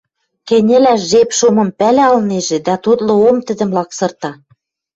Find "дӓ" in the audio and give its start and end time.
2.65-2.75